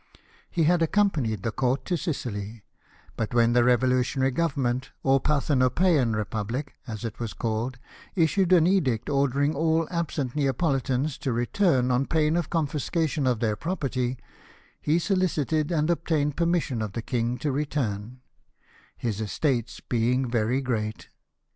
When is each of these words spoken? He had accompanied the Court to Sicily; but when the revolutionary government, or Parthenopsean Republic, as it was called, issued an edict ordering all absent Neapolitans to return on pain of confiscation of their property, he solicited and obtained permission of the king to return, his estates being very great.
He 0.49 0.63
had 0.63 0.81
accompanied 0.81 1.43
the 1.43 1.51
Court 1.51 1.85
to 1.85 1.95
Sicily; 1.95 2.63
but 3.15 3.35
when 3.35 3.53
the 3.53 3.63
revolutionary 3.63 4.31
government, 4.31 4.89
or 5.03 5.19
Parthenopsean 5.21 6.15
Republic, 6.15 6.73
as 6.87 7.05
it 7.05 7.19
was 7.19 7.35
called, 7.35 7.77
issued 8.15 8.51
an 8.51 8.65
edict 8.65 9.11
ordering 9.11 9.53
all 9.53 9.87
absent 9.91 10.35
Neapolitans 10.35 11.19
to 11.19 11.31
return 11.31 11.91
on 11.91 12.07
pain 12.07 12.35
of 12.35 12.49
confiscation 12.49 13.27
of 13.27 13.41
their 13.41 13.55
property, 13.55 14.17
he 14.81 14.97
solicited 14.97 15.71
and 15.71 15.91
obtained 15.91 16.35
permission 16.35 16.81
of 16.81 16.93
the 16.93 17.03
king 17.03 17.37
to 17.37 17.51
return, 17.51 18.21
his 18.97 19.21
estates 19.21 19.81
being 19.87 20.27
very 20.27 20.61
great. 20.61 21.09